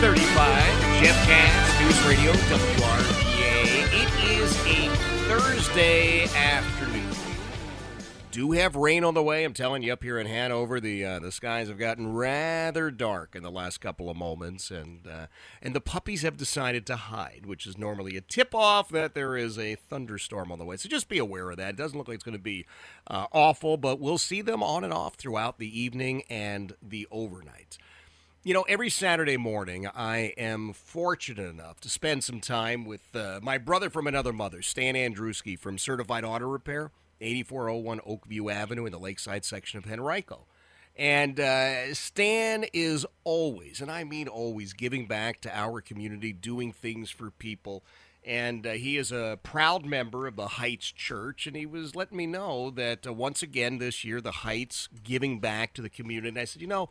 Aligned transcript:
535, 0.00 1.04
Jeff 1.04 1.26
Katz, 1.26 1.80
News 1.82 2.06
Radio, 2.08 2.32
WRVA. 2.32 3.84
It 3.92 4.30
is 4.30 4.56
a 4.64 4.88
Thursday 5.28 6.24
afternoon. 6.34 7.14
Do 8.30 8.52
have 8.52 8.76
rain 8.76 9.04
on 9.04 9.12
the 9.12 9.22
way. 9.22 9.44
I'm 9.44 9.52
telling 9.52 9.82
you, 9.82 9.92
up 9.92 10.02
here 10.02 10.18
in 10.18 10.26
Hanover, 10.26 10.80
the 10.80 11.04
uh, 11.04 11.18
the 11.18 11.30
skies 11.30 11.68
have 11.68 11.76
gotten 11.76 12.14
rather 12.14 12.90
dark 12.90 13.36
in 13.36 13.42
the 13.42 13.50
last 13.50 13.82
couple 13.82 14.08
of 14.08 14.16
moments, 14.16 14.70
and 14.70 15.06
uh, 15.06 15.26
and 15.60 15.74
the 15.74 15.82
puppies 15.82 16.22
have 16.22 16.38
decided 16.38 16.86
to 16.86 16.96
hide, 16.96 17.42
which 17.44 17.66
is 17.66 17.76
normally 17.76 18.16
a 18.16 18.22
tip 18.22 18.54
off 18.54 18.88
that 18.88 19.14
there 19.14 19.36
is 19.36 19.58
a 19.58 19.74
thunderstorm 19.74 20.50
on 20.50 20.58
the 20.58 20.64
way. 20.64 20.78
So 20.78 20.88
just 20.88 21.10
be 21.10 21.18
aware 21.18 21.50
of 21.50 21.58
that. 21.58 21.70
It 21.70 21.76
doesn't 21.76 21.98
look 21.98 22.08
like 22.08 22.14
it's 22.14 22.24
going 22.24 22.32
to 22.32 22.38
be 22.38 22.64
uh, 23.06 23.26
awful, 23.32 23.76
but 23.76 24.00
we'll 24.00 24.16
see 24.16 24.40
them 24.40 24.62
on 24.62 24.82
and 24.82 24.94
off 24.94 25.16
throughout 25.16 25.58
the 25.58 25.78
evening 25.78 26.22
and 26.30 26.72
the 26.80 27.06
overnight. 27.10 27.76
You 28.42 28.54
know, 28.54 28.62
every 28.62 28.88
Saturday 28.88 29.36
morning, 29.36 29.86
I 29.86 30.32
am 30.38 30.72
fortunate 30.72 31.46
enough 31.46 31.78
to 31.82 31.90
spend 31.90 32.24
some 32.24 32.40
time 32.40 32.86
with 32.86 33.14
uh, 33.14 33.38
my 33.42 33.58
brother 33.58 33.90
from 33.90 34.06
another 34.06 34.32
mother, 34.32 34.62
Stan 34.62 34.94
Andruski 34.94 35.58
from 35.58 35.76
Certified 35.76 36.24
Auto 36.24 36.46
Repair, 36.46 36.90
8401 37.20 38.00
Oakview 38.00 38.50
Avenue 38.50 38.86
in 38.86 38.92
the 38.92 38.98
Lakeside 38.98 39.44
section 39.44 39.76
of 39.76 39.86
Henrico. 39.86 40.46
And 40.96 41.38
uh, 41.38 41.92
Stan 41.92 42.64
is 42.72 43.04
always, 43.24 43.82
and 43.82 43.90
I 43.90 44.04
mean 44.04 44.26
always, 44.26 44.72
giving 44.72 45.06
back 45.06 45.42
to 45.42 45.54
our 45.54 45.82
community, 45.82 46.32
doing 46.32 46.72
things 46.72 47.10
for 47.10 47.30
people. 47.30 47.84
And 48.24 48.66
uh, 48.66 48.70
he 48.70 48.96
is 48.96 49.12
a 49.12 49.38
proud 49.42 49.84
member 49.84 50.26
of 50.26 50.36
the 50.36 50.48
Heights 50.48 50.90
Church, 50.90 51.46
and 51.46 51.54
he 51.54 51.66
was 51.66 51.94
letting 51.94 52.16
me 52.16 52.26
know 52.26 52.70
that 52.70 53.06
uh, 53.06 53.12
once 53.12 53.42
again 53.42 53.76
this 53.76 54.02
year, 54.02 54.22
the 54.22 54.32
Heights 54.32 54.88
giving 55.04 55.40
back 55.40 55.74
to 55.74 55.82
the 55.82 55.90
community. 55.90 56.30
And 56.30 56.38
I 56.38 56.46
said, 56.46 56.62
you 56.62 56.68
know, 56.68 56.88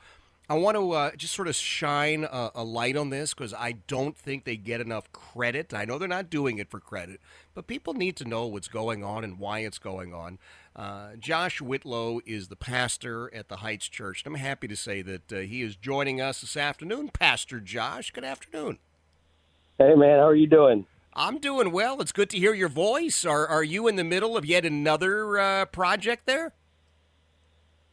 I 0.52 0.56
want 0.56 0.78
to 0.78 0.92
uh, 0.94 1.12
just 1.16 1.36
sort 1.36 1.48
of 1.48 1.54
shine 1.54 2.24
a, 2.24 2.50
a 2.56 2.64
light 2.64 2.98
on 2.98 3.12
this 3.12 3.36
because 3.36 3.54
I 3.54 3.74
don't 3.86 4.18
think 4.18 4.46
they 4.46 4.58
get 4.58 4.82
enough 4.82 5.12
credit. 5.12 5.76
I 5.76 5.86
know 5.86 6.00
they're 6.00 6.08
not 6.08 6.32
doing 6.32 6.58
it 6.58 6.72
for 6.72 6.80
credit, 6.80 7.22
but 7.54 7.68
people 7.68 7.94
need 7.94 8.16
to 8.16 8.26
know 8.26 8.48
what's 8.48 8.68
going 8.68 9.04
on 9.04 9.24
and 9.24 9.38
why 9.38 9.60
it's 9.60 9.78
going 9.78 10.12
on. 10.12 10.40
Uh, 10.76 11.18
Josh 11.20 11.62
Whitlow 11.62 12.22
is 12.26 12.48
the 12.48 12.56
pastor 12.56 13.32
at 13.32 13.48
the 13.48 13.58
Heights 13.58 13.88
Church, 13.88 14.24
and 14.26 14.34
I'm 14.34 14.42
happy 14.42 14.68
to 14.68 14.76
say 14.76 15.04
that 15.04 15.32
uh, 15.32 15.38
he 15.42 15.62
is 15.62 15.76
joining 15.76 16.20
us 16.20 16.42
this 16.42 16.58
afternoon. 16.58 17.10
Pastor 17.10 17.60
Josh, 17.60 18.10
good 18.10 18.26
afternoon. 18.26 18.80
Hey, 19.78 19.94
man, 19.94 20.18
how 20.18 20.30
are 20.30 20.36
you 20.36 20.48
doing? 20.48 20.88
I'm 21.14 21.38
doing 21.38 21.72
well. 21.72 22.02
It's 22.02 22.12
good 22.12 22.30
to 22.32 22.40
hear 22.40 22.56
your 22.56 22.70
voice. 22.70 23.24
Are, 23.24 23.46
are 23.46 23.64
you 23.64 23.88
in 23.88 23.98
the 23.98 24.04
middle 24.04 24.36
of 24.36 24.46
yet 24.46 24.66
another 24.66 25.38
uh, 25.38 25.66
project 25.66 26.26
there? 26.26 26.54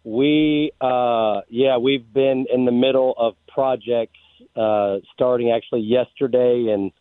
We, 0.06 0.71
uh, 0.81 1.41
yeah, 1.49 1.78
we've 1.78 2.12
been 2.15 2.47
in 2.55 2.65
the 2.65 2.71
middle 2.71 3.12
of 3.19 3.34
projects 3.49 4.21
uh, 4.55 4.99
starting 5.12 5.50
actually 5.50 5.81
yesterday 5.81 6.69
and 6.72 6.93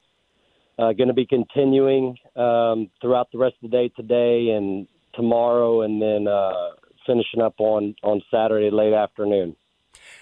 uh, 0.79 0.91
going 0.93 1.09
to 1.09 1.13
be 1.13 1.27
continuing 1.27 2.17
um, 2.35 2.89
throughout 2.99 3.31
the 3.31 3.37
rest 3.37 3.57
of 3.63 3.69
the 3.69 3.77
day 3.77 3.89
today 3.89 4.49
and 4.57 4.87
tomorrow, 5.13 5.83
and 5.83 6.01
then 6.01 6.27
uh, 6.27 6.69
finishing 7.05 7.41
up 7.41 7.53
on 7.59 7.93
on 8.01 8.23
Saturday 8.31 8.71
late 8.71 8.93
afternoon. 8.93 9.55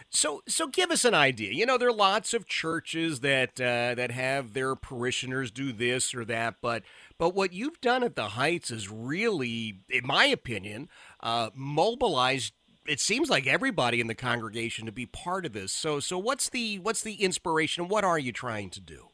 So, 0.10 0.44
so 0.48 0.68
give 0.68 0.92
us 0.92 1.06
an 1.06 1.16
idea. 1.16 1.54
You 1.54 1.66
know, 1.66 1.78
there 1.78 1.90
are 1.90 1.94
lots 1.94 2.36
of 2.36 2.46
churches 2.46 3.22
that 3.22 3.60
uh, 3.60 3.96
that 3.96 4.12
have 4.12 4.54
their 4.54 4.76
parishioners 4.76 5.50
do 5.50 5.72
this 5.72 6.14
or 6.14 6.24
that, 6.26 6.56
but 6.62 6.84
but 7.18 7.34
what 7.34 7.54
you've 7.54 7.82
done 7.82 8.04
at 8.04 8.16
the 8.16 8.30
Heights 8.30 8.70
is 8.70 8.92
really, 8.92 9.80
in 9.90 10.06
my 10.06 10.26
opinion, 10.26 10.90
uh, 11.22 11.50
mobilized. 11.56 12.54
It 12.86 13.00
seems 13.00 13.30
like 13.30 13.48
everybody 13.48 14.02
in 14.02 14.08
the 14.08 14.16
congregation 14.16 14.86
to 14.86 14.92
be 14.92 15.06
part 15.06 15.46
of 15.46 15.54
this. 15.54 15.72
So, 15.72 16.00
so 16.00 16.18
what's 16.18 16.50
the 16.50 16.80
what's 16.80 17.02
the 17.02 17.16
inspiration? 17.16 17.88
What 17.88 18.04
are 18.04 18.20
you 18.20 18.32
trying 18.32 18.70
to 18.72 18.82
do? 18.82 19.08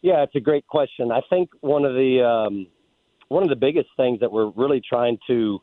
Yeah, 0.00 0.22
it's 0.22 0.34
a 0.34 0.40
great 0.40 0.66
question. 0.66 1.10
I 1.10 1.20
think 1.28 1.50
one 1.60 1.84
of 1.84 1.94
the 1.94 2.22
um, 2.24 2.66
one 3.28 3.42
of 3.42 3.48
the 3.48 3.56
biggest 3.56 3.88
things 3.96 4.20
that 4.20 4.30
we're 4.30 4.50
really 4.50 4.80
trying 4.86 5.18
to 5.28 5.60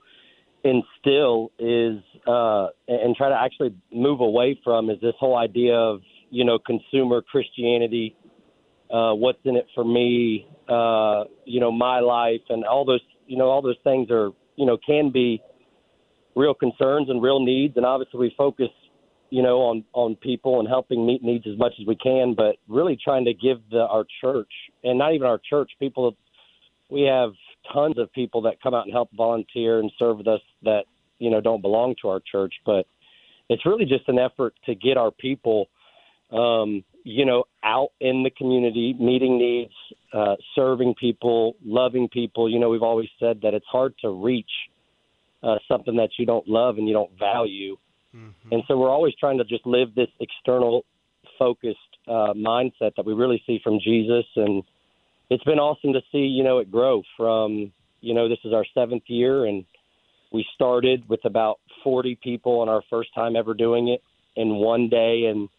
instill 0.64 1.52
is 1.60 2.02
uh, 2.28 2.68
and 2.88 3.16
try 3.16 3.30
to 3.30 3.38
actually 3.40 3.76
move 3.94 4.20
away 4.20 4.60
from 4.64 4.90
is 4.90 5.00
this 5.02 5.14
whole 5.20 5.38
idea 5.38 5.76
of 5.76 6.02
you 6.30 6.44
know 6.44 6.60
consumer 6.60 7.22
Christianity, 7.22 8.16
uh, 8.92 9.14
what's 9.14 9.40
in 9.46 9.56
it 9.56 9.68
for 9.76 9.86
me, 9.86 10.48
uh, 10.68 11.26
you 11.46 11.60
know 11.60 11.72
my 11.72 12.00
life, 12.00 12.42
and 12.50 12.66
all 12.66 12.86
those 12.86 13.02
you 13.28 13.38
know 13.38 13.46
all 13.50 13.62
those 13.62 13.80
things 13.84 14.10
are 14.12 14.32
you 14.56 14.66
know 14.66 14.78
can 14.86 15.12
be 15.12 15.42
real 16.36 16.54
concerns 16.54 17.10
and 17.10 17.22
real 17.22 17.44
needs, 17.44 17.78
and 17.78 17.86
obviously 17.86 18.20
we 18.20 18.36
focus 18.38 18.70
you 19.30 19.42
know 19.42 19.60
on 19.62 19.84
on 19.94 20.16
people 20.16 20.60
and 20.60 20.68
helping 20.68 21.06
meet 21.06 21.24
needs 21.24 21.46
as 21.48 21.58
much 21.58 21.74
as 21.80 21.88
we 21.88 21.96
can, 21.96 22.34
but 22.36 22.58
really 22.68 22.98
trying 23.02 23.26
to 23.26 23.34
give 23.34 23.58
the, 23.72 23.80
our 23.80 24.06
church 24.22 24.52
and 24.84 24.98
not 24.98 25.14
even 25.14 25.28
our 25.28 25.40
church 25.50 25.72
people. 25.80 26.16
We 26.90 27.02
have 27.04 27.32
tons 27.74 27.98
of 27.98 28.12
people 28.14 28.42
that 28.44 28.62
come 28.62 28.74
out 28.74 28.86
and 28.86 28.94
help 28.94 29.10
volunteer 29.16 29.80
and 29.80 29.92
serve 29.98 30.18
with 30.18 30.28
us 30.28 30.42
that 30.64 30.84
you 31.20 31.30
know 31.30 31.42
don't 31.42 31.62
belong 31.62 31.96
to 32.02 32.10
our 32.10 32.22
church 32.32 32.54
but 32.66 32.86
it's 33.50 33.66
really 33.66 33.86
just 33.86 34.08
an 34.08 34.20
effort 34.20 34.54
to 34.66 34.76
get 34.76 34.98
our 34.98 35.12
people 35.12 35.68
um 36.32 36.84
you 37.04 37.26
know 37.26 37.46
out 37.64 37.90
in 38.00 38.24
the 38.24 38.30
community 38.32 38.96
meeting 39.00 39.38
needs 39.38 39.74
uh 40.14 40.36
serving 40.56 40.94
people 41.00 41.56
loving 41.64 42.08
people 42.10 42.50
you 42.50 42.60
know 42.60 42.70
we've 42.70 42.84
always 42.84 43.10
said 43.20 43.40
that 43.42 43.54
it's 43.54 43.66
hard 43.68 43.94
to 44.02 44.10
reach 44.10 44.52
uh 45.46 45.56
something 45.68 45.96
that 45.96 46.10
you 46.18 46.26
don't 46.26 46.48
love 46.48 46.78
and 46.78 46.88
you 46.88 46.94
don't 46.94 47.18
value 47.18 47.78
mm-hmm. 48.16 48.52
and 48.52 48.64
so 48.68 48.78
we're 48.78 48.90
always 48.90 49.14
trying 49.20 49.38
to 49.38 49.46
just 49.46 49.66
live 49.66 49.94
this 49.96 50.10
external 50.20 50.84
focused 51.40 51.80
uh 52.08 52.34
mindset 52.34 52.92
that 52.98 53.06
we 53.06 53.14
really 53.14 53.42
see 53.46 53.60
from 53.64 53.80
Jesus 53.80 54.26
and 54.36 54.64
it's 55.30 55.44
been 55.44 55.60
awesome 55.60 55.94
to 55.94 56.02
see, 56.12 56.20
you 56.20 56.44
know, 56.44 56.60
it 56.60 56.72
grow 56.72 57.02
from, 57.18 57.72
you 58.02 58.14
know, 58.14 58.30
this 58.30 58.38
is 58.46 58.54
our 58.54 58.66
seventh 58.74 59.04
year 59.08 59.46
and 59.46 59.66
we 60.32 60.46
started 60.54 61.08
with 61.08 61.24
about 61.26 61.60
40 61.84 62.20
people 62.22 62.60
on 62.60 62.70
our 62.70 62.82
first 62.90 63.14
time 63.16 63.36
ever 63.36 63.54
doing 63.54 63.88
it 63.90 64.02
in 64.36 64.56
one 64.56 64.90
day. 64.90 65.26
And 65.30 65.50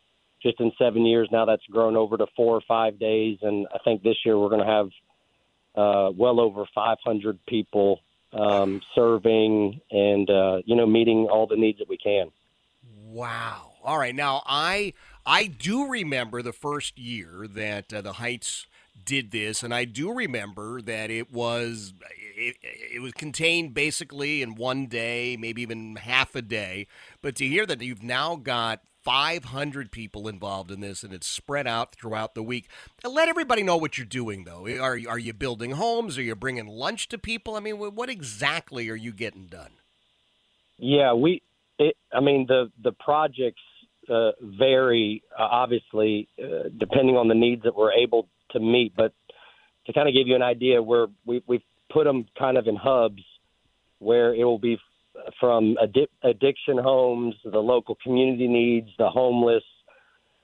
just 0.42 0.60
in 0.60 0.70
seven 0.78 1.04
years 1.04 1.28
now, 1.32 1.46
that's 1.46 1.64
grown 1.70 1.96
over 1.96 2.16
to 2.16 2.26
four 2.36 2.54
or 2.54 2.60
five 2.68 2.98
days. 2.98 3.38
And 3.42 3.66
I 3.74 3.78
think 3.84 4.02
this 4.02 4.16
year 4.24 4.38
we're 4.38 4.50
going 4.50 4.66
to 4.66 4.66
have 4.66 4.86
uh, 5.74 6.10
well 6.16 6.40
over 6.40 6.64
500 6.74 7.38
people 7.46 8.00
um, 8.32 8.80
serving 8.94 9.80
and, 9.90 10.28
uh, 10.30 10.58
you 10.64 10.76
know, 10.76 10.86
meeting 10.86 11.28
all 11.30 11.46
the 11.46 11.56
needs 11.56 11.78
that 11.78 11.88
we 11.88 11.96
can. 11.96 12.30
Wow. 13.06 13.72
All 13.84 13.98
right. 13.98 14.14
Now, 14.14 14.42
I 14.46 14.92
I 15.24 15.46
do 15.46 15.88
remember 15.88 16.42
the 16.42 16.52
first 16.52 16.98
year 16.98 17.46
that 17.48 17.92
uh, 17.92 18.00
the 18.00 18.14
Heights 18.14 18.66
did 19.04 19.30
this, 19.30 19.62
and 19.62 19.72
I 19.72 19.84
do 19.84 20.12
remember 20.12 20.82
that 20.82 21.10
it 21.10 21.32
was 21.32 21.94
it, 22.36 22.56
it, 22.62 23.00
was 23.00 23.12
contained 23.12 23.74
basically 23.74 24.42
in 24.42 24.54
one 24.54 24.86
day, 24.86 25.36
maybe 25.38 25.62
even 25.62 25.96
half 25.96 26.34
a 26.34 26.42
day. 26.42 26.86
But 27.22 27.36
to 27.36 27.46
hear 27.46 27.64
that 27.66 27.80
you've 27.80 28.02
now 28.02 28.36
got 28.36 28.80
500 29.06 29.92
people 29.92 30.26
involved 30.26 30.72
in 30.72 30.80
this, 30.80 31.04
and 31.04 31.14
it's 31.14 31.28
spread 31.28 31.68
out 31.68 31.94
throughout 31.94 32.34
the 32.34 32.42
week. 32.42 32.68
Let 33.04 33.28
everybody 33.28 33.62
know 33.62 33.76
what 33.76 33.96
you're 33.96 34.04
doing, 34.04 34.42
though. 34.42 34.66
Are, 34.66 34.98
are 35.08 35.18
you 35.18 35.32
building 35.32 35.70
homes? 35.70 36.18
Are 36.18 36.22
you 36.22 36.34
bringing 36.34 36.66
lunch 36.66 37.06
to 37.10 37.18
people? 37.18 37.54
I 37.54 37.60
mean, 37.60 37.76
what 37.76 38.10
exactly 38.10 38.90
are 38.90 38.96
you 38.96 39.12
getting 39.12 39.46
done? 39.46 39.70
Yeah, 40.76 41.12
we. 41.12 41.40
It, 41.78 41.96
I 42.12 42.18
mean, 42.18 42.46
the 42.48 42.72
the 42.82 42.90
projects 42.90 43.62
uh, 44.10 44.32
vary 44.42 45.22
uh, 45.38 45.42
obviously 45.42 46.26
uh, 46.42 46.68
depending 46.76 47.16
on 47.16 47.28
the 47.28 47.34
needs 47.36 47.62
that 47.62 47.76
we're 47.76 47.92
able 47.92 48.28
to 48.50 48.58
meet. 48.58 48.92
But 48.96 49.12
to 49.86 49.92
kind 49.92 50.08
of 50.08 50.14
give 50.14 50.26
you 50.26 50.34
an 50.34 50.42
idea, 50.42 50.82
where 50.82 51.06
we 51.24 51.44
we've 51.46 51.62
put 51.92 52.04
them 52.04 52.26
kind 52.36 52.58
of 52.58 52.66
in 52.66 52.74
hubs 52.74 53.22
where 54.00 54.34
it 54.34 54.42
will 54.42 54.58
be 54.58 54.78
from 55.40 55.76
addi- 55.82 56.08
addiction 56.22 56.78
homes, 56.78 57.34
the 57.44 57.58
local 57.58 57.96
community 58.02 58.48
needs, 58.48 58.88
the 58.98 59.08
homeless. 59.08 59.62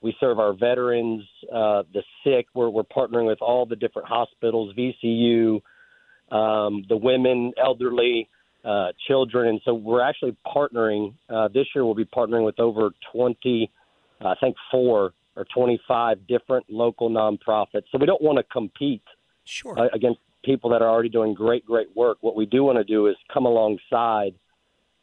We 0.01 0.15
serve 0.19 0.39
our 0.39 0.53
veterans, 0.53 1.23
uh, 1.51 1.83
the 1.93 2.03
sick. 2.23 2.47
We're, 2.53 2.69
we're 2.69 2.83
partnering 2.83 3.25
with 3.27 3.41
all 3.41 3.65
the 3.65 3.75
different 3.75 4.07
hospitals, 4.07 4.75
VCU, 4.75 5.61
um, 6.31 6.83
the 6.89 6.97
women, 6.97 7.53
elderly, 7.57 8.27
uh, 8.65 8.89
children. 9.07 9.47
And 9.47 9.61
so 9.63 9.73
we're 9.73 10.01
actually 10.01 10.35
partnering. 10.45 11.13
Uh, 11.29 11.47
this 11.47 11.67
year 11.73 11.85
we'll 11.85 11.95
be 11.95 12.05
partnering 12.05 12.45
with 12.45 12.59
over 12.59 12.91
20, 13.11 13.71
I 14.21 14.35
think 14.41 14.55
four 14.71 15.13
or 15.35 15.45
25 15.53 16.27
different 16.27 16.65
local 16.69 17.09
nonprofits. 17.09 17.83
So 17.91 17.97
we 17.97 18.05
don't 18.05 18.21
want 18.21 18.37
to 18.37 18.43
compete 18.43 19.01
sure. 19.45 19.77
uh, 19.77 19.87
against 19.93 20.19
people 20.43 20.69
that 20.71 20.81
are 20.81 20.89
already 20.89 21.09
doing 21.09 21.33
great, 21.33 21.65
great 21.65 21.95
work. 21.95 22.17
What 22.21 22.35
we 22.35 22.45
do 22.45 22.63
want 22.63 22.77
to 22.77 22.83
do 22.83 23.07
is 23.07 23.15
come 23.33 23.45
alongside 23.45 24.35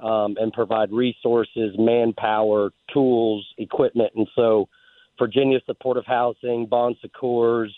um, 0.02 0.37
and 0.41 0.52
provide 0.52 0.93
resources, 0.93 1.75
manpower, 1.79 2.70
tools, 2.93 3.47
equipment. 3.58 4.12
And 4.17 4.29
so 4.35 4.69
Virginia 5.19 5.58
Supportive 5.67 6.05
Housing, 6.06 6.67
Bon 6.67 6.97
Secours, 7.00 7.75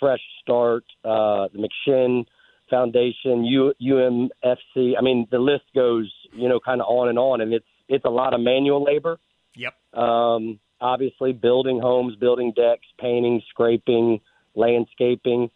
Fresh 0.00 0.22
Start, 0.42 0.84
uh, 1.04 1.48
the 1.52 1.68
McShin 1.88 2.26
Foundation, 2.68 3.44
U, 3.44 3.72
UMFC. 3.80 4.94
I 4.98 5.02
mean, 5.02 5.26
the 5.30 5.38
list 5.38 5.64
goes, 5.74 6.12
you 6.32 6.48
know, 6.48 6.60
kind 6.60 6.80
of 6.80 6.86
on 6.88 7.08
and 7.08 7.18
on. 7.18 7.40
And 7.40 7.52
it's 7.54 7.66
it's 7.88 8.04
a 8.04 8.10
lot 8.10 8.34
of 8.34 8.40
manual 8.40 8.82
labor. 8.82 9.18
Yep. 9.56 9.74
Um, 9.94 10.58
obviously, 10.80 11.32
building 11.32 11.80
homes, 11.80 12.16
building 12.16 12.52
decks, 12.56 12.86
painting, 12.98 13.42
scraping, 13.50 14.20
landscaping. 14.54 15.50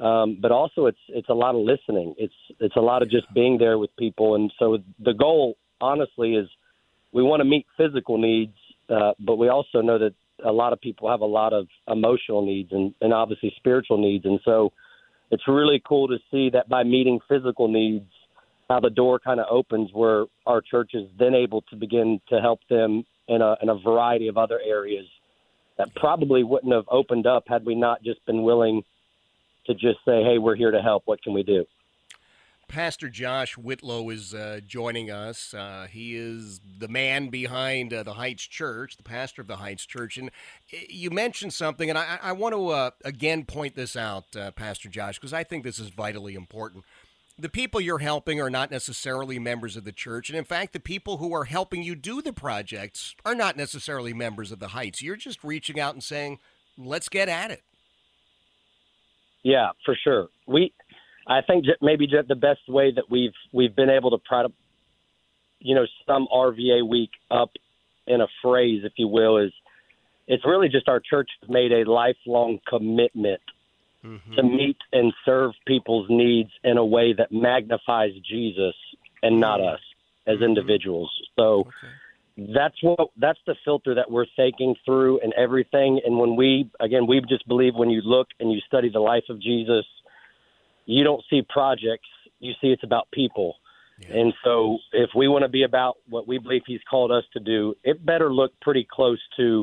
Um, 0.00 0.38
but 0.40 0.50
also, 0.50 0.86
it's 0.86 0.98
it's 1.08 1.28
a 1.28 1.34
lot 1.34 1.54
of 1.54 1.60
listening. 1.60 2.14
It's 2.16 2.34
it's 2.58 2.76
a 2.76 2.80
lot 2.80 3.02
of 3.02 3.10
just 3.10 3.32
being 3.34 3.58
there 3.58 3.78
with 3.78 3.94
people. 3.96 4.34
And 4.34 4.52
so 4.58 4.78
the 4.98 5.12
goal, 5.12 5.56
honestly, 5.80 6.34
is 6.34 6.48
we 7.12 7.22
want 7.22 7.40
to 7.40 7.44
meet 7.44 7.66
physical 7.76 8.16
needs, 8.16 8.54
uh, 8.88 9.12
but 9.20 9.36
we 9.36 9.48
also 9.48 9.82
know 9.82 9.98
that 9.98 10.14
a 10.44 10.52
lot 10.52 10.72
of 10.72 10.80
people 10.80 11.10
have 11.10 11.20
a 11.20 11.26
lot 11.26 11.52
of 11.52 11.66
emotional 11.86 12.44
needs 12.44 12.72
and, 12.72 12.94
and 13.00 13.12
obviously 13.12 13.52
spiritual 13.56 13.98
needs. 13.98 14.24
And 14.24 14.40
so 14.44 14.72
it's 15.30 15.46
really 15.46 15.82
cool 15.86 16.08
to 16.08 16.16
see 16.30 16.50
that 16.50 16.68
by 16.68 16.82
meeting 16.82 17.20
physical 17.28 17.68
needs, 17.68 18.06
how 18.68 18.80
the 18.80 18.90
door 18.90 19.18
kind 19.18 19.40
of 19.40 19.46
opens 19.50 19.90
where 19.92 20.24
our 20.46 20.62
church 20.62 20.92
is 20.94 21.08
then 21.18 21.34
able 21.34 21.62
to 21.62 21.76
begin 21.76 22.20
to 22.28 22.40
help 22.40 22.60
them 22.70 23.04
in 23.28 23.42
a, 23.42 23.56
in 23.62 23.68
a 23.68 23.74
variety 23.74 24.28
of 24.28 24.36
other 24.36 24.60
areas 24.64 25.06
that 25.76 25.94
probably 25.94 26.44
wouldn't 26.44 26.72
have 26.72 26.84
opened 26.90 27.26
up 27.26 27.44
had 27.48 27.64
we 27.64 27.74
not 27.74 28.02
just 28.02 28.24
been 28.26 28.42
willing 28.42 28.82
to 29.66 29.74
just 29.74 29.98
say, 30.04 30.22
hey, 30.22 30.38
we're 30.38 30.56
here 30.56 30.70
to 30.70 30.80
help. 30.80 31.02
What 31.06 31.22
can 31.22 31.32
we 31.32 31.42
do? 31.42 31.64
Pastor 32.70 33.08
Josh 33.08 33.58
Whitlow 33.58 34.10
is 34.10 34.32
uh, 34.32 34.60
joining 34.64 35.10
us. 35.10 35.52
Uh, 35.52 35.88
he 35.90 36.14
is 36.14 36.60
the 36.78 36.86
man 36.86 37.28
behind 37.28 37.92
uh, 37.92 38.04
the 38.04 38.12
Heights 38.12 38.44
Church, 38.44 38.96
the 38.96 39.02
pastor 39.02 39.42
of 39.42 39.48
the 39.48 39.56
Heights 39.56 39.84
Church. 39.84 40.16
And 40.16 40.28
uh, 40.72 40.76
you 40.88 41.10
mentioned 41.10 41.52
something, 41.52 41.90
and 41.90 41.98
I, 41.98 42.20
I 42.22 42.30
want 42.30 42.54
to 42.54 42.68
uh, 42.68 42.90
again 43.04 43.44
point 43.44 43.74
this 43.74 43.96
out, 43.96 44.36
uh, 44.36 44.52
Pastor 44.52 44.88
Josh, 44.88 45.18
because 45.18 45.32
I 45.32 45.42
think 45.42 45.64
this 45.64 45.80
is 45.80 45.88
vitally 45.88 46.34
important. 46.34 46.84
The 47.36 47.48
people 47.48 47.80
you're 47.80 47.98
helping 47.98 48.40
are 48.40 48.50
not 48.50 48.70
necessarily 48.70 49.40
members 49.40 49.76
of 49.76 49.82
the 49.82 49.92
church. 49.92 50.30
And 50.30 50.38
in 50.38 50.44
fact, 50.44 50.72
the 50.72 50.78
people 50.78 51.16
who 51.16 51.34
are 51.34 51.46
helping 51.46 51.82
you 51.82 51.96
do 51.96 52.22
the 52.22 52.32
projects 52.32 53.16
are 53.24 53.34
not 53.34 53.56
necessarily 53.56 54.12
members 54.12 54.52
of 54.52 54.60
the 54.60 54.68
Heights. 54.68 55.02
You're 55.02 55.16
just 55.16 55.42
reaching 55.42 55.80
out 55.80 55.94
and 55.94 56.04
saying, 56.04 56.38
let's 56.78 57.08
get 57.08 57.28
at 57.28 57.50
it. 57.50 57.64
Yeah, 59.42 59.70
for 59.84 59.96
sure. 60.02 60.28
We 60.46 60.72
I 61.26 61.42
think 61.42 61.66
maybe 61.80 62.06
the 62.28 62.34
best 62.34 62.60
way 62.68 62.92
that 62.94 63.04
we've 63.10 63.32
we've 63.52 63.74
been 63.74 63.90
able 63.90 64.10
to 64.10 64.18
to, 64.42 64.52
you 65.60 65.74
know, 65.74 65.86
sum 66.06 66.26
RVA 66.32 66.86
week 66.88 67.10
up 67.30 67.50
in 68.06 68.20
a 68.20 68.26
phrase, 68.42 68.82
if 68.84 68.92
you 68.96 69.08
will, 69.08 69.38
is 69.38 69.52
it's 70.26 70.44
really 70.44 70.68
just 70.68 70.88
our 70.88 71.00
church 71.00 71.28
has 71.40 71.50
made 71.50 71.72
a 71.72 71.90
lifelong 71.90 72.58
commitment 72.68 73.40
mm-hmm. 74.04 74.34
to 74.34 74.42
meet 74.42 74.76
and 74.92 75.12
serve 75.24 75.52
people's 75.66 76.06
needs 76.08 76.50
in 76.64 76.76
a 76.76 76.84
way 76.84 77.12
that 77.12 77.32
magnifies 77.32 78.12
Jesus 78.28 78.74
and 79.22 79.40
not 79.40 79.60
mm-hmm. 79.60 79.74
us 79.74 79.80
as 80.26 80.36
mm-hmm. 80.36 80.44
individuals. 80.44 81.10
So 81.38 81.60
okay. 81.60 81.70
That's 82.36 82.76
what 82.82 83.10
that's 83.16 83.38
the 83.46 83.54
filter 83.64 83.94
that 83.94 84.10
we're 84.10 84.26
thinking 84.36 84.74
through 84.84 85.20
and 85.20 85.32
everything. 85.34 86.00
And 86.04 86.18
when 86.18 86.36
we 86.36 86.70
again, 86.80 87.06
we 87.06 87.20
just 87.28 87.46
believe 87.46 87.74
when 87.74 87.90
you 87.90 88.00
look 88.02 88.28
and 88.38 88.52
you 88.52 88.60
study 88.66 88.88
the 88.88 89.00
life 89.00 89.24
of 89.28 89.40
Jesus 89.40 89.84
you 90.90 91.04
don't 91.04 91.22
see 91.30 91.42
projects, 91.48 92.08
you 92.40 92.52
see 92.60 92.68
it's 92.68 92.82
about 92.82 93.08
people. 93.12 93.56
Yeah. 94.00 94.16
And 94.16 94.34
so, 94.42 94.78
if 94.92 95.10
we 95.14 95.28
want 95.28 95.42
to 95.42 95.48
be 95.48 95.62
about 95.62 95.98
what 96.08 96.26
we 96.26 96.38
believe 96.38 96.62
He's 96.66 96.80
called 96.90 97.12
us 97.12 97.24
to 97.34 97.40
do, 97.40 97.74
it 97.84 98.04
better 98.04 98.32
look 98.32 98.52
pretty 98.60 98.86
close 98.90 99.20
to 99.36 99.62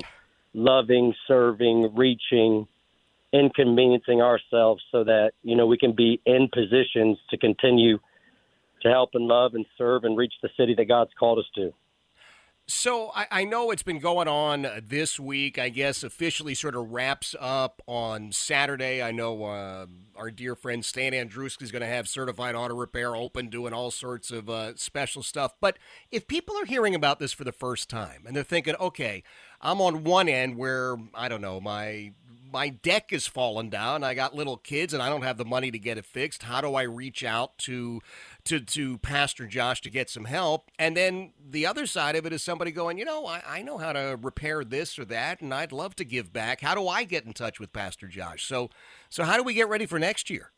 loving, 0.54 1.14
serving, 1.28 1.96
reaching, 1.96 2.68
inconveniencing 3.34 4.22
ourselves 4.22 4.82
so 4.92 5.04
that, 5.04 5.32
you 5.44 5.56
know, 5.56 5.66
we 5.66 5.78
can 5.78 5.94
be 5.94 6.22
in 6.26 6.50
positions 6.54 7.18
to 7.30 7.38
continue 7.38 8.00
to 8.84 8.90
help 8.90 9.10
and 9.14 9.26
love 9.26 9.54
and 9.56 9.66
serve 9.78 10.04
and 10.04 10.18
reach 10.18 10.34
the 10.42 10.50
city 10.56 10.76
that 10.76 10.86
God's 10.86 11.12
called 11.20 11.40
us 11.40 11.46
to. 11.56 11.74
So 12.70 13.12
I, 13.16 13.28
I, 13.32 13.44
know 13.46 13.72
it's 13.72 13.82
been 13.82 14.00
going 14.00 14.28
on 14.28 14.68
this 14.86 15.18
week. 15.18 15.58
I 15.58 15.70
guess 15.70 16.04
officially 16.04 16.54
sort 16.54 16.76
of 16.76 16.92
wraps 16.92 17.34
up 17.40 17.82
on 17.88 18.34
Saturday. 18.34 19.02
I 19.02 19.14
know 19.14 19.46
uh, 19.46 19.86
our 20.18 20.30
dear 20.32 20.54
friend 20.54 20.84
Stan 20.84 21.14
Andruski 21.14 21.62
is 21.62 21.72
going 21.72 21.82
to 21.82 21.88
have 21.88 22.10
certified 22.10 22.56
auto 22.56 22.76
repair 22.76 23.16
open, 23.16 23.48
doing 23.48 23.72
all 23.72 23.90
sorts 23.90 24.32
of 24.32 24.50
uh, 24.50 24.76
special 24.76 25.24
stuff. 25.24 25.54
But 25.62 25.78
if 26.12 26.28
people 26.28 26.58
are 26.58 26.66
hearing 26.66 26.94
about 26.94 27.20
this 27.20 27.32
for 27.32 27.46
the 27.46 27.54
first 27.54 27.90
time 27.90 28.24
and 28.28 28.36
they're 28.36 28.44
thinking, 28.44 28.76
okay, 28.82 29.24
I'm 29.62 29.80
on 29.80 30.04
one 30.04 30.28
end 30.28 30.58
where 30.58 30.98
I 31.14 31.30
don't 31.30 31.42
know 31.42 31.62
my 31.62 32.12
my 32.52 32.70
deck 32.70 33.12
is 33.12 33.28
fallen 33.28 33.70
down. 33.70 34.04
I 34.04 34.14
got 34.14 34.36
little 34.36 34.58
kids 34.58 34.94
and 34.94 35.02
I 35.02 35.10
don't 35.10 35.24
have 35.24 35.38
the 35.38 35.46
money 35.46 35.72
to 35.72 35.80
get 35.80 35.98
it 35.98 36.06
fixed. 36.06 36.44
How 36.44 36.62
do 36.62 36.76
I 36.76 36.84
reach 36.84 37.24
out 37.24 37.58
to 37.60 38.02
to 38.46 38.60
to 38.60 38.98
Pastor 39.00 39.48
Josh 39.48 39.82
to 39.82 39.90
get 39.90 40.10
some 40.10 40.26
help? 40.26 40.70
And 40.80 40.96
then 40.96 41.34
the 41.50 41.66
other 41.66 41.86
side 41.86 42.16
of 42.16 42.26
it 42.26 42.34
is 42.34 42.44
somebody 42.44 42.72
going, 42.72 42.98
you 42.98 43.06
know, 43.06 43.26
I, 43.26 43.42
I 43.46 43.62
know 43.62 43.78
how 43.78 43.94
to 43.94 44.18
repair 44.22 44.64
this 44.64 44.98
or 44.98 45.06
that, 45.06 45.42
and 45.42 45.54
I'd 45.54 45.72
love 45.72 45.96
to 45.98 46.06
give 46.06 46.32
back. 46.32 46.62
How 46.62 46.76
do 46.76 46.88
I 46.88 47.04
get 47.04 47.26
in 47.26 47.34
touch 47.34 47.60
with 47.60 47.74
Pastor 47.74 48.08
Josh? 48.08 48.46
So 48.46 48.70
so 49.10 49.24
how 49.24 49.38
do 49.38 49.44
we 49.44 49.54
get 49.54 49.70
ready 49.70 49.86
for 49.86 50.00
next 50.00 50.30
year? 50.30 50.52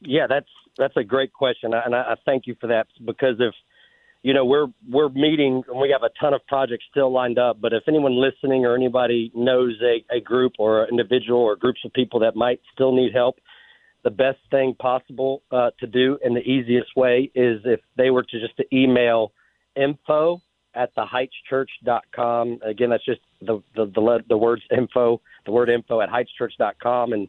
Yeah, 0.00 0.26
that's 0.26 0.48
that's 0.78 0.96
a 0.96 1.04
great 1.04 1.32
question, 1.32 1.72
and 1.74 1.94
I, 1.94 2.00
I 2.00 2.14
thank 2.24 2.46
you 2.46 2.54
for 2.60 2.66
that 2.66 2.86
because 3.04 3.36
if 3.40 3.54
you 4.26 4.34
know 4.34 4.44
we're 4.44 4.66
we're 4.88 5.08
meeting 5.10 5.62
and 5.68 5.80
we 5.80 5.88
have 5.90 6.02
a 6.02 6.10
ton 6.20 6.34
of 6.34 6.44
projects 6.48 6.84
still 6.90 7.12
lined 7.12 7.38
up 7.38 7.60
but 7.60 7.72
if 7.72 7.84
anyone 7.86 8.20
listening 8.20 8.66
or 8.66 8.74
anybody 8.74 9.30
knows 9.36 9.74
a, 9.80 10.04
a 10.12 10.20
group 10.20 10.54
or 10.58 10.82
an 10.82 10.88
individual 10.90 11.38
or 11.38 11.54
groups 11.54 11.78
of 11.84 11.92
people 11.92 12.18
that 12.18 12.34
might 12.34 12.60
still 12.74 12.92
need 12.92 13.12
help 13.14 13.36
the 14.02 14.10
best 14.10 14.38
thing 14.50 14.74
possible 14.80 15.42
uh, 15.52 15.70
to 15.78 15.86
do 15.86 16.18
and 16.24 16.34
the 16.34 16.40
easiest 16.40 16.96
way 16.96 17.30
is 17.36 17.60
if 17.64 17.78
they 17.96 18.10
were 18.10 18.24
to 18.24 18.40
just 18.40 18.56
to 18.56 18.64
email 18.74 19.30
info 19.76 20.42
at 20.74 20.90
theheightschurch.com 20.96 22.58
again 22.64 22.90
that's 22.90 23.04
just 23.04 23.20
the 23.42 23.62
the 23.76 23.86
the, 23.94 24.24
the 24.28 24.36
words 24.36 24.62
info 24.76 25.20
the 25.44 25.52
word 25.52 25.70
info 25.70 26.00
at 26.00 26.08
heightschurch.com 26.08 27.12
and 27.12 27.28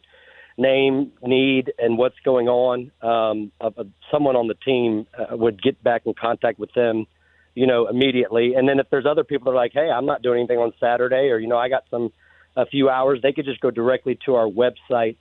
name, 0.57 1.11
need, 1.21 1.71
and 1.77 1.97
what's 1.97 2.19
going 2.25 2.47
on, 2.47 2.91
um, 3.01 3.51
uh, 3.61 3.83
someone 4.11 4.35
on 4.35 4.47
the 4.47 4.55
team 4.55 5.05
uh, 5.17 5.37
would 5.37 5.61
get 5.61 5.81
back 5.83 6.03
in 6.05 6.13
contact 6.13 6.59
with 6.59 6.73
them, 6.73 7.05
you 7.53 7.67
know, 7.67 7.87
immediately. 7.87 8.55
And 8.55 8.67
then 8.67 8.79
if 8.79 8.87
there's 8.89 9.05
other 9.05 9.23
people 9.23 9.45
that 9.45 9.51
are 9.51 9.61
like, 9.61 9.73
hey, 9.73 9.89
I'm 9.89 10.05
not 10.05 10.21
doing 10.21 10.39
anything 10.39 10.57
on 10.57 10.73
Saturday, 10.79 11.29
or 11.29 11.37
you 11.37 11.47
know, 11.47 11.57
I 11.57 11.69
got 11.69 11.83
some 11.91 12.11
a 12.55 12.65
few 12.65 12.89
hours, 12.89 13.19
they 13.21 13.31
could 13.31 13.45
just 13.45 13.61
go 13.61 13.69
directly 13.69 14.17
to 14.25 14.35
our 14.35 14.47
website, 14.47 15.17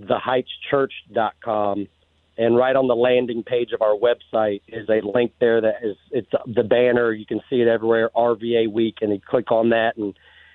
theheightschurch.com. 0.00 1.88
And 2.36 2.56
right 2.56 2.74
on 2.74 2.88
the 2.88 2.96
landing 2.96 3.44
page 3.44 3.70
of 3.72 3.80
our 3.80 3.94
website 3.94 4.62
is 4.66 4.88
a 4.88 5.06
link 5.06 5.32
there 5.38 5.60
that 5.60 5.84
is 5.84 5.96
it's 6.10 6.30
the 6.52 6.64
banner. 6.64 7.12
You 7.12 7.24
can 7.24 7.40
see 7.48 7.60
it 7.60 7.68
everywhere. 7.68 8.10
RVA 8.16 8.72
Week, 8.72 8.96
and 9.02 9.12
you 9.12 9.20
click 9.24 9.52
on 9.52 9.70
that, 9.70 9.96
and 9.96 10.14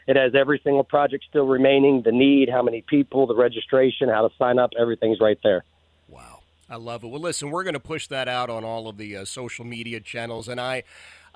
it 0.09 0.15
has 0.15 0.33
every 0.33 0.59
single 0.63 0.83
project 0.83 1.23
still 1.29 1.45
remaining, 1.45 2.01
the 2.03 2.11
need, 2.11 2.49
how 2.49 2.63
many 2.63 2.81
people, 2.81 3.27
the 3.27 3.35
registration, 3.35 4.09
how 4.09 4.27
to 4.27 4.33
sign 4.37 4.57
up. 4.57 4.71
Everything's 4.77 5.19
right 5.19 5.37
there. 5.43 5.63
Wow. 6.07 6.39
I 6.67 6.77
love 6.77 7.03
it. 7.03 7.07
Well, 7.07 7.21
listen, 7.21 7.51
we're 7.51 7.63
going 7.63 7.75
to 7.75 7.79
push 7.79 8.07
that 8.07 8.27
out 8.27 8.49
on 8.49 8.63
all 8.63 8.87
of 8.87 8.97
the 8.97 9.17
uh, 9.17 9.25
social 9.25 9.65
media 9.65 9.99
channels. 9.99 10.47
And 10.47 10.59
I. 10.59 10.83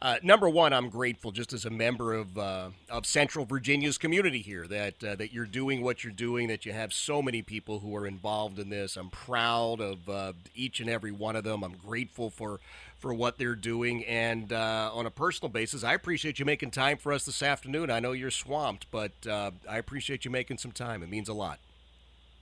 Uh, 0.04 0.18
number 0.22 0.50
one, 0.50 0.74
I'm 0.74 0.90
grateful 0.90 1.32
just 1.32 1.54
as 1.54 1.64
a 1.64 1.70
member 1.70 2.14
of 2.14 2.38
uh, 2.38 2.72
of 2.90 3.06
Central 3.06 3.46
Virginia's 3.46 3.98
community 3.98 4.42
here 4.42 4.68
that 4.68 5.02
uh, 5.02 5.16
that 5.16 5.32
you're 5.32 5.46
doing 5.46 5.82
what 5.82 6.04
you're 6.04 6.12
doing. 6.12 6.50
That 6.50 6.66
you 6.66 6.74
have 6.74 6.92
so 6.92 7.22
many 7.22 7.42
people 7.42 7.80
who 7.80 7.96
are 7.96 8.06
involved 8.06 8.60
in 8.60 8.70
this. 8.70 8.98
I'm 8.98 9.10
proud 9.10 9.80
of 9.80 10.10
uh, 10.10 10.34
each 10.54 10.82
and 10.82 10.90
every 10.90 11.14
one 11.14 11.38
of 11.38 11.46
them. 11.46 11.64
I'm 11.64 11.78
grateful 11.78 12.30
for 12.30 12.60
for 13.00 13.14
what 13.14 13.38
they're 13.38 13.56
doing, 13.56 14.04
and 14.04 14.52
uh, 14.52 14.92
on 14.94 15.06
a 15.06 15.10
personal 15.10 15.50
basis, 15.50 15.86
I 15.86 15.94
appreciate 15.94 16.38
you 16.38 16.44
making 16.44 16.72
time 16.72 16.98
for 16.98 17.14
us 17.14 17.24
this 17.24 17.42
afternoon. 17.42 17.90
I 17.90 18.02
know 18.02 18.12
you're 18.12 18.30
swamped, 18.30 18.88
but 18.92 19.14
uh, 19.26 19.52
I 19.70 19.78
appreciate 19.78 20.26
you 20.26 20.32
making 20.32 20.58
some 20.58 20.74
time. 20.74 21.02
It 21.02 21.10
means 21.10 21.30
a 21.30 21.34
lot. 21.34 21.60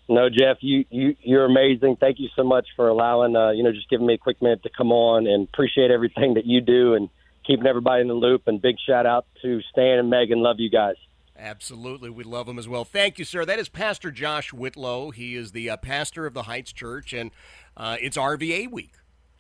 No, 0.10 0.30
Jeff, 0.32 0.58
you, 0.62 0.84
you 0.90 1.16
you're 1.22 1.46
amazing. 1.46 1.98
Thank 1.98 2.20
you 2.20 2.30
so 2.36 2.44
much 2.44 2.70
for 2.76 2.88
allowing 2.88 3.34
you 3.56 3.62
know 3.62 3.72
just 3.72 3.88
giving 3.88 4.08
me 4.08 4.16
a 4.16 4.18
quick 4.18 4.42
minute 4.42 4.64
to 4.64 4.70
come 4.76 4.92
on 4.92 5.28
and 5.28 5.48
appreciate 5.48 5.92
everything 5.92 6.34
that 6.34 6.48
you 6.48 6.60
do 6.60 6.96
and 6.96 7.12
keeping 7.46 7.68
everybody 7.68 8.02
in 8.02 8.08
the 8.08 8.14
loop. 8.14 8.44
And 8.48 8.62
big 8.62 8.78
shout 8.88 9.06
out 9.06 9.26
to 9.42 9.62
Stan 9.72 10.00
and 10.00 10.10
Megan. 10.10 10.42
Love 10.42 10.60
you 10.60 10.70
guys. 10.70 10.96
Absolutely. 11.38 12.10
We 12.10 12.24
love 12.24 12.46
them 12.46 12.60
as 12.60 12.68
well. 12.68 12.86
Thank 12.86 13.18
you, 13.18 13.26
sir. 13.26 13.46
That 13.46 13.58
is 13.58 13.68
Pastor 13.68 14.12
Josh 14.12 14.54
Whitlow. 14.54 15.10
He 15.10 15.36
is 15.36 15.52
the 15.54 15.72
uh, 15.72 15.78
pastor 15.78 16.28
of 16.28 16.36
the 16.36 16.44
Heights 16.44 16.72
Church, 16.72 17.14
and 17.14 17.32
uh, 17.76 17.98
it's 18.00 18.16
RVA 18.16 18.70
week. 18.70 18.94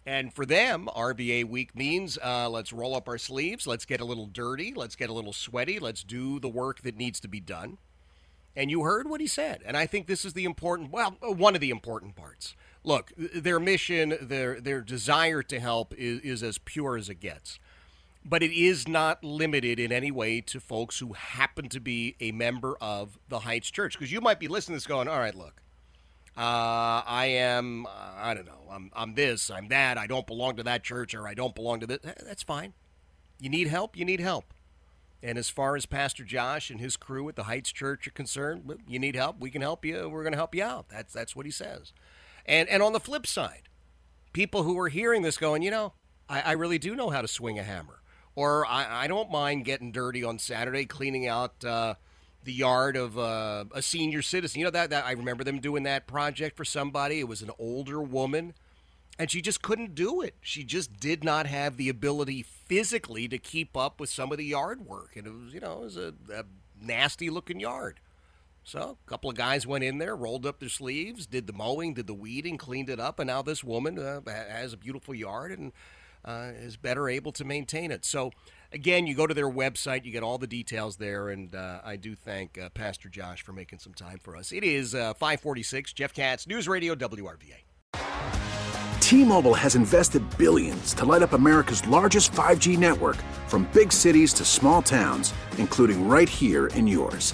And 0.03 0.33
for 0.33 0.43
them, 0.43 0.89
RVA 0.95 1.47
week 1.47 1.75
means 1.75 2.17
uh, 2.23 2.49
let's 2.49 2.73
roll 2.73 2.95
up 2.95 3.07
our 3.07 3.19
sleeves, 3.19 3.67
let's 3.67 3.85
get 3.85 4.01
a 4.01 4.05
little 4.05 4.25
dirty, 4.25 4.73
let's 4.75 4.95
get 4.95 5.11
a 5.11 5.13
little 5.13 5.33
sweaty, 5.33 5.77
let's 5.77 6.03
do 6.03 6.39
the 6.39 6.49
work 6.49 6.81
that 6.81 6.97
needs 6.97 7.19
to 7.19 7.27
be 7.27 7.39
done. 7.39 7.77
And 8.55 8.71
you 8.71 8.81
heard 8.81 9.07
what 9.07 9.21
he 9.21 9.27
said. 9.27 9.61
And 9.63 9.77
I 9.77 9.85
think 9.85 10.07
this 10.07 10.25
is 10.25 10.33
the 10.33 10.43
important, 10.43 10.91
well, 10.91 11.15
one 11.21 11.53
of 11.53 11.61
the 11.61 11.69
important 11.69 12.15
parts. 12.15 12.55
Look, 12.83 13.13
their 13.15 13.59
mission, 13.59 14.15
their, 14.19 14.59
their 14.59 14.81
desire 14.81 15.43
to 15.43 15.59
help 15.59 15.93
is, 15.93 16.19
is 16.21 16.41
as 16.41 16.57
pure 16.57 16.97
as 16.97 17.07
it 17.07 17.19
gets 17.19 17.59
but 18.23 18.43
it 18.43 18.51
is 18.51 18.87
not 18.87 19.23
limited 19.23 19.79
in 19.79 19.91
any 19.91 20.11
way 20.11 20.41
to 20.41 20.59
folks 20.59 20.99
who 20.99 21.13
happen 21.13 21.69
to 21.69 21.79
be 21.79 22.15
a 22.19 22.31
member 22.31 22.77
of 22.79 23.17
the 23.29 23.39
Heights 23.39 23.71
Church. 23.71 23.97
Because 23.97 24.11
you 24.11 24.21
might 24.21 24.39
be 24.39 24.47
listening 24.47 24.75
to 24.75 24.77
this 24.77 24.87
going, 24.87 25.07
all 25.07 25.19
right, 25.19 25.35
look, 25.35 25.61
uh, 26.37 27.01
I 27.05 27.25
am, 27.33 27.85
uh, 27.87 27.89
I 28.15 28.33
don't 28.33 28.45
know, 28.45 28.61
I'm, 28.69 28.91
I'm 28.93 29.15
this, 29.15 29.49
I'm 29.49 29.67
that, 29.69 29.97
I 29.97 30.07
don't 30.07 30.27
belong 30.27 30.55
to 30.57 30.63
that 30.63 30.83
church, 30.83 31.13
or 31.13 31.27
I 31.27 31.33
don't 31.33 31.55
belong 31.55 31.79
to 31.81 31.87
this. 31.87 31.99
That's 32.01 32.43
fine. 32.43 32.73
You 33.39 33.49
need 33.49 33.67
help, 33.67 33.97
you 33.97 34.05
need 34.05 34.19
help. 34.19 34.53
And 35.23 35.37
as 35.37 35.49
far 35.49 35.75
as 35.75 35.85
Pastor 35.85 36.23
Josh 36.23 36.69
and 36.69 36.79
his 36.79 36.97
crew 36.97 37.27
at 37.29 37.35
the 37.35 37.43
Heights 37.43 37.71
Church 37.71 38.07
are 38.07 38.11
concerned, 38.11 38.81
you 38.87 38.97
need 38.97 39.15
help, 39.15 39.39
we 39.39 39.51
can 39.51 39.61
help 39.61 39.83
you, 39.83 40.09
we're 40.09 40.23
going 40.23 40.33
to 40.33 40.37
help 40.37 40.55
you 40.55 40.63
out. 40.63 40.89
That's, 40.89 41.13
that's 41.13 41.35
what 41.35 41.45
he 41.45 41.51
says. 41.51 41.91
And, 42.45 42.69
and 42.69 42.81
on 42.81 42.93
the 42.93 42.99
flip 42.99 43.27
side, 43.27 43.63
people 44.33 44.63
who 44.63 44.79
are 44.79 44.89
hearing 44.89 45.21
this 45.21 45.37
going, 45.37 45.61
you 45.63 45.71
know, 45.71 45.93
I, 46.29 46.41
I 46.41 46.51
really 46.53 46.79
do 46.79 46.95
know 46.95 47.09
how 47.09 47.21
to 47.21 47.27
swing 47.27 47.59
a 47.59 47.63
hammer 47.63 48.00
or 48.35 48.65
I, 48.65 49.03
I 49.03 49.07
don't 49.07 49.31
mind 49.31 49.65
getting 49.65 49.91
dirty 49.91 50.23
on 50.23 50.39
Saturday, 50.39 50.85
cleaning 50.85 51.27
out 51.27 51.63
uh, 51.63 51.95
the 52.43 52.53
yard 52.53 52.95
of 52.95 53.17
uh, 53.17 53.65
a 53.73 53.81
senior 53.81 54.21
citizen. 54.21 54.59
You 54.59 54.65
know 54.65 54.71
that, 54.71 54.89
that 54.89 55.05
I 55.05 55.11
remember 55.11 55.43
them 55.43 55.59
doing 55.59 55.83
that 55.83 56.07
project 56.07 56.55
for 56.57 56.65
somebody. 56.65 57.19
It 57.19 57.27
was 57.27 57.41
an 57.41 57.51
older 57.59 58.01
woman, 58.01 58.53
and 59.19 59.29
she 59.29 59.41
just 59.41 59.61
couldn't 59.61 59.95
do 59.95 60.21
it. 60.21 60.35
She 60.41 60.63
just 60.63 60.99
did 60.99 61.23
not 61.23 61.45
have 61.45 61.77
the 61.77 61.89
ability 61.89 62.43
physically 62.43 63.27
to 63.27 63.37
keep 63.37 63.75
up 63.75 63.99
with 63.99 64.09
some 64.09 64.31
of 64.31 64.37
the 64.37 64.45
yard 64.45 64.85
work, 64.85 65.15
and 65.15 65.27
it 65.27 65.33
was 65.33 65.53
you 65.53 65.59
know 65.59 65.81
it 65.81 65.83
was 65.83 65.97
a, 65.97 66.13
a 66.33 66.43
nasty 66.81 67.29
looking 67.29 67.59
yard. 67.59 67.99
So 68.63 68.97
a 69.05 69.09
couple 69.09 69.29
of 69.29 69.35
guys 69.35 69.65
went 69.65 69.83
in 69.83 69.97
there, 69.97 70.15
rolled 70.15 70.45
up 70.45 70.59
their 70.59 70.69
sleeves, 70.69 71.25
did 71.25 71.47
the 71.47 71.53
mowing, 71.53 71.95
did 71.95 72.05
the 72.05 72.13
weeding, 72.13 72.57
cleaned 72.57 72.91
it 72.91 72.99
up, 72.99 73.19
and 73.19 73.27
now 73.27 73.41
this 73.41 73.63
woman 73.63 73.97
uh, 73.97 74.21
has 74.27 74.73
a 74.73 74.77
beautiful 74.77 75.15
yard 75.15 75.51
and 75.51 75.71
uh, 76.25 76.51
is 76.55 76.77
better 76.77 77.09
able 77.09 77.31
to 77.33 77.43
maintain 77.43 77.91
it. 77.91 78.05
So, 78.05 78.31
again, 78.71 79.07
you 79.07 79.15
go 79.15 79.27
to 79.27 79.33
their 79.33 79.49
website, 79.49 80.05
you 80.05 80.11
get 80.11 80.23
all 80.23 80.37
the 80.37 80.47
details 80.47 80.97
there, 80.97 81.29
and 81.29 81.53
uh, 81.53 81.81
I 81.83 81.95
do 81.95 82.15
thank 82.15 82.57
uh, 82.57 82.69
Pastor 82.69 83.09
Josh 83.09 83.41
for 83.41 83.53
making 83.53 83.79
some 83.79 83.93
time 83.93 84.19
for 84.19 84.35
us. 84.35 84.51
It 84.51 84.63
is 84.63 84.95
uh, 84.95 85.13
546, 85.13 85.93
Jeff 85.93 86.13
Katz, 86.13 86.47
News 86.47 86.67
Radio 86.67 86.95
WRVA. 86.95 87.61
T-Mobile 88.99 89.55
has 89.55 89.75
invested 89.75 90.23
billions 90.37 90.93
to 90.93 91.03
light 91.03 91.21
up 91.21 91.33
America's 91.33 91.85
largest 91.85 92.31
5G 92.31 92.77
network 92.77 93.17
from 93.47 93.67
big 93.73 93.91
cities 93.91 94.31
to 94.35 94.45
small 94.45 94.81
towns, 94.81 95.33
including 95.57 96.07
right 96.07 96.29
here 96.29 96.67
in 96.67 96.87
yours. 96.87 97.33